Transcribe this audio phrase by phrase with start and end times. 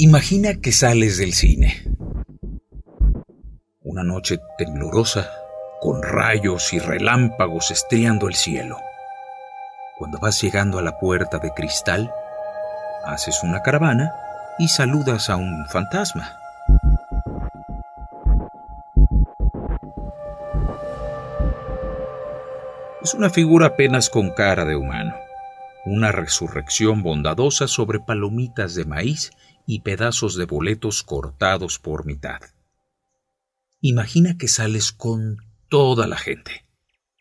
[0.00, 1.82] Imagina que sales del cine.
[3.82, 5.28] Una noche temblorosa,
[5.80, 8.78] con rayos y relámpagos estriando el cielo.
[9.98, 12.12] Cuando vas llegando a la puerta de cristal,
[13.06, 14.14] haces una caravana
[14.60, 16.30] y saludas a un fantasma.
[23.02, 25.16] Es una figura apenas con cara de humano,
[25.88, 29.30] una resurrección bondadosa sobre palomitas de maíz
[29.66, 32.40] y pedazos de boletos cortados por mitad.
[33.80, 35.38] Imagina que sales con
[35.68, 36.66] toda la gente.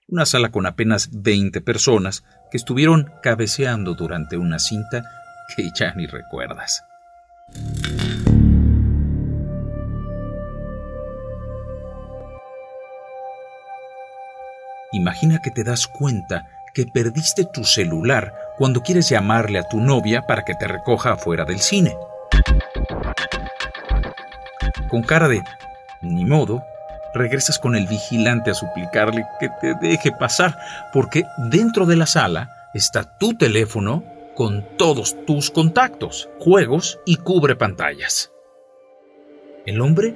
[0.08, 5.03] Una sala con apenas 20 personas que estuvieron cabeceando durante una cinta
[5.55, 6.81] que ya ni recuerdas.
[14.94, 20.23] Imagina que te das cuenta que perdiste tu celular cuando quieres llamarle a tu novia
[20.23, 21.95] para que te recoja afuera del cine.
[24.89, 25.44] Con cara de
[26.02, 26.64] ni modo,
[27.14, 30.58] regresas con el vigilante a suplicarle que te deje pasar,
[30.94, 34.03] porque dentro de la sala está tu teléfono
[34.36, 38.31] con todos tus contactos, juegos y cubre pantallas.
[39.66, 40.16] El hombre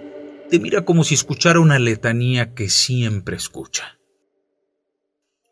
[0.50, 3.98] te mira como si escuchara una letanía que siempre escucha.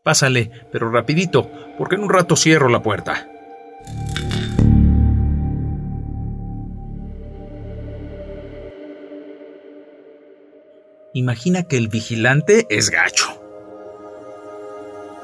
[0.09, 3.29] Pásale, pero rapidito, porque en un rato cierro la puerta.
[11.13, 13.39] Imagina que el vigilante es gacho.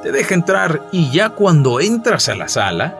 [0.03, 2.95] Te deja entrar y ya cuando entras a la sala,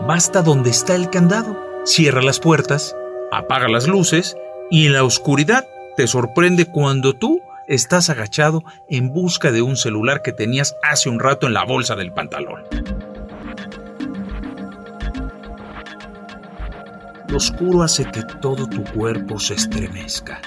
[0.00, 1.56] basta donde está el candado.
[1.84, 2.96] Cierra las puertas,
[3.30, 4.36] apaga las luces
[4.68, 5.64] y en la oscuridad
[5.96, 7.40] te sorprende cuando tú
[7.70, 11.94] estás agachado en busca de un celular que tenías hace un rato en la bolsa
[11.94, 12.64] del pantalón.
[17.28, 20.40] Lo oscuro hace que todo tu cuerpo se estremezca.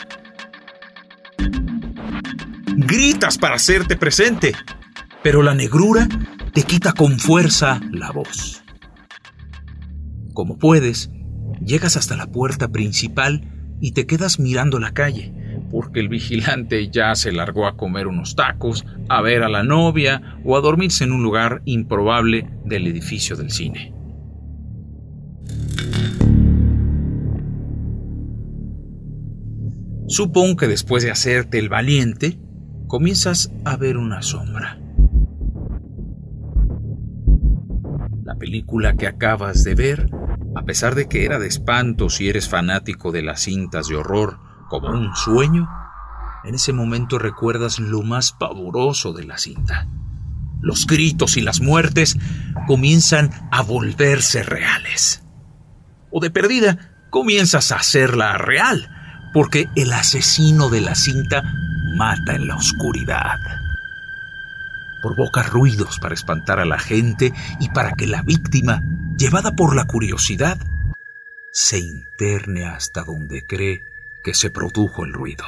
[2.75, 4.53] Gritas para hacerte presente,
[5.23, 6.09] pero la negrura
[6.53, 8.65] te quita con fuerza la voz.
[10.33, 11.09] Como puedes,
[11.61, 15.42] llegas hasta la puerta principal y te quedas mirando la calle,
[15.73, 20.37] porque el vigilante ya se largó a comer unos tacos, a ver a la novia
[20.45, 23.91] o a dormirse en un lugar improbable del edificio del cine.
[30.07, 32.37] Supongo que después de hacerte el valiente,
[32.85, 34.79] comienzas a ver una sombra.
[38.23, 40.11] La película que acabas de ver,
[40.55, 44.52] a pesar de que era de espanto si eres fanático de las cintas de horror
[44.73, 45.69] como un sueño,
[46.43, 49.85] en ese momento recuerdas lo más pavoroso de la cinta.
[50.61, 52.17] Los gritos y las muertes
[52.65, 55.21] comienzan a volverse reales.
[56.09, 58.89] O de perdida, comienzas a hacerla real,
[59.31, 61.43] porque el asesino de la cinta
[61.95, 63.37] mata en la oscuridad.
[65.03, 68.81] Provoca ruidos para espantar a la gente y para que la víctima,
[69.19, 70.57] llevada por la curiosidad,
[71.51, 73.92] se interne hasta donde cree
[74.23, 75.43] que se produjo el ruido.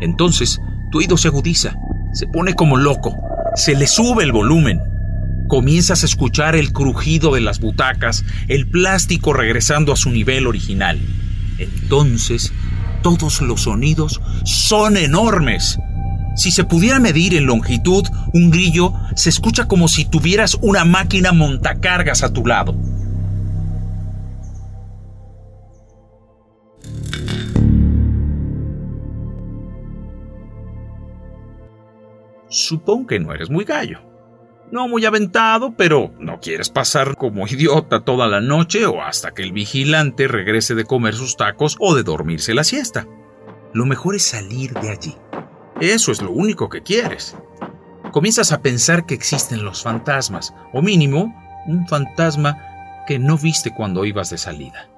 [0.00, 1.74] Entonces, tu oído se agudiza,
[2.12, 3.16] se pone como loco,
[3.54, 4.80] se le sube el volumen.
[5.48, 11.00] Comienzas a escuchar el crujido de las butacas, el plástico regresando a su nivel original.
[11.58, 12.52] Entonces
[13.02, 15.78] todos los sonidos son enormes.
[16.36, 18.04] Si se pudiera medir en longitud,
[18.34, 22.76] un grillo se escucha como si tuvieras una máquina montacargas a tu lado.
[32.66, 34.00] Supongo que no eres muy gallo.
[34.72, 39.44] No muy aventado, pero no quieres pasar como idiota toda la noche o hasta que
[39.44, 43.06] el vigilante regrese de comer sus tacos o de dormirse la siesta.
[43.72, 45.14] Lo mejor es salir de allí.
[45.80, 47.36] Eso es lo único que quieres.
[48.10, 51.32] Comienzas a pensar que existen los fantasmas, o mínimo,
[51.68, 54.88] un fantasma que no viste cuando ibas de salida.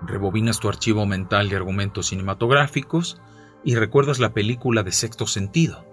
[0.00, 3.20] Rebobinas tu archivo mental de argumentos cinematográficos
[3.64, 5.86] y recuerdas la película de sexto sentido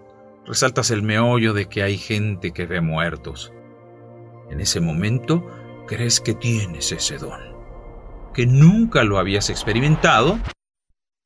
[0.50, 3.54] resaltas el meollo de que hay gente que ve muertos.
[4.50, 5.46] En ese momento
[5.88, 7.40] crees que tienes ese don,
[8.34, 10.40] que nunca lo habías experimentado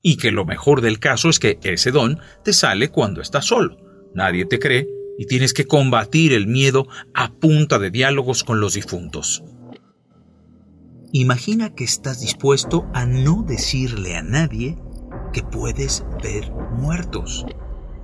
[0.02, 3.78] y que lo mejor del caso es que ese don te sale cuando estás solo.
[4.14, 8.74] Nadie te cree y tienes que combatir el miedo a punta de diálogos con los
[8.74, 9.42] difuntos.
[11.14, 14.78] Imagina que estás dispuesto a no decirle a nadie
[15.34, 17.46] que puedes ver muertos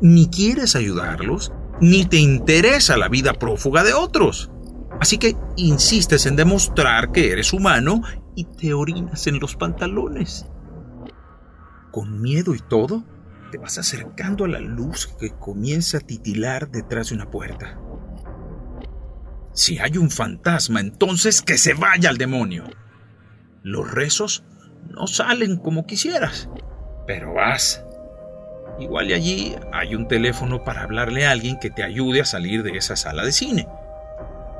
[0.01, 4.51] ni quieres ayudarlos, ni te interesa la vida prófuga de otros.
[4.99, 8.01] Así que insistes en demostrar que eres humano
[8.35, 10.45] y te orinas en los pantalones.
[11.91, 13.03] Con miedo y todo,
[13.51, 17.79] te vas acercando a la luz que comienza a titilar detrás de una puerta.
[19.53, 22.65] Si hay un fantasma, entonces que se vaya al demonio.
[23.63, 24.43] Los rezos
[24.89, 26.49] no salen como quisieras,
[27.09, 27.83] pero vas.
[28.77, 32.77] Igual allí hay un teléfono para hablarle a alguien que te ayude a salir de
[32.77, 33.67] esa sala de cine.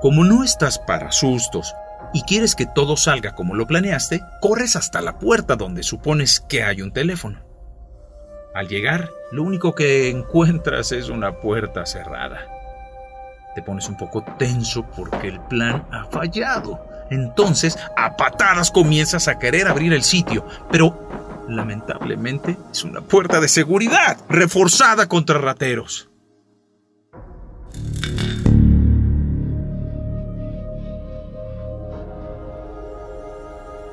[0.02, 1.76] Como no estás para sustos
[2.12, 6.64] y quieres que todo salga como lo planeaste, corres hasta la puerta donde supones que
[6.64, 7.40] hay un teléfono.
[8.56, 12.48] Al llegar, lo único que encuentras es una puerta cerrada.
[13.54, 16.84] Te pones un poco tenso porque el plan ha fallado.
[17.12, 21.19] Entonces, a patadas comienzas a querer abrir el sitio, pero
[21.50, 26.10] lamentablemente es una puerta de seguridad reforzada contra rateros.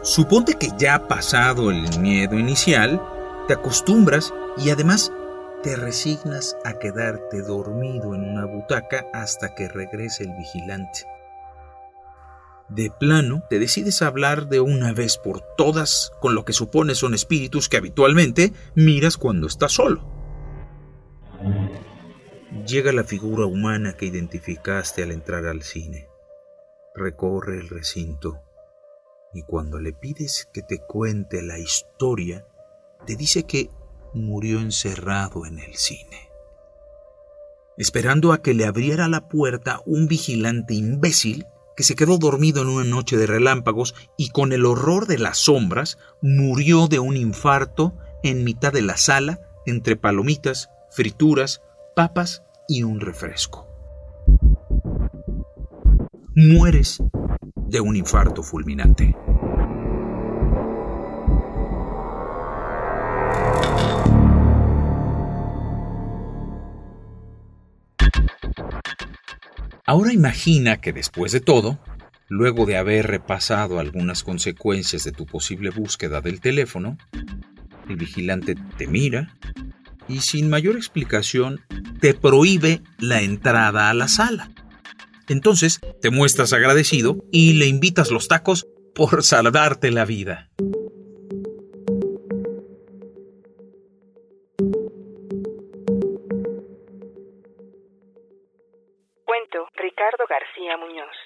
[0.03, 3.03] Suponte que ya ha pasado el miedo inicial,
[3.49, 5.13] te acostumbras y además
[5.65, 11.07] te resignas a quedarte dormido en una butaca hasta que regrese el vigilante.
[12.69, 17.15] De plano, te decides hablar de una vez por todas con lo que supones son
[17.15, 20.05] espíritus que habitualmente miras cuando estás solo.
[22.67, 26.09] Llega la figura humana que identificaste al entrar al cine.
[26.95, 28.43] Recorre el recinto
[29.33, 32.47] y cuando le pides que te cuente la historia,
[33.07, 33.71] te dice que
[34.15, 36.31] murió encerrado en el cine.
[37.77, 42.69] Esperando a que le abriera la puerta un vigilante imbécil que se quedó dormido en
[42.69, 47.95] una noche de relámpagos y con el horror de las sombras murió de un infarto
[48.23, 51.63] en mitad de la sala entre palomitas, frituras,
[51.95, 53.69] papas y un refresco.
[56.35, 56.99] Mueres
[57.69, 59.17] de un infarto fulminante.
[69.89, 71.79] Ahora imagina que después de todo,
[72.29, 76.99] luego de haber repasado algunas consecuencias de tu posible búsqueda del teléfono,
[77.89, 79.33] el vigilante te mira
[80.09, 81.61] y sin mayor explicación
[82.01, 84.51] te prohíbe la entrada a la sala.
[85.29, 90.51] Entonces te muestras agradecido y le invitas los tacos por salvarte la vida.
[100.77, 101.17] Muñoz.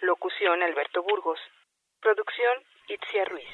[0.00, 1.38] Locución Alberto Burgos.
[2.00, 3.48] Producción Itzia Ruiz.